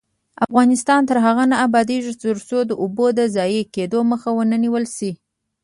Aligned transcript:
افغانستان 0.45 1.01
تر 1.09 1.17
هغو 1.25 1.43
نه 1.51 1.57
ابادیږي، 1.65 2.13
ترڅو 2.25 2.57
د 2.65 2.71
اوبو 2.81 3.05
د 3.17 3.19
ضایع 3.35 3.63
کیدو 3.75 3.99
مخه 4.11 4.29
ونیول 4.33 4.83
نشي. 4.89 5.11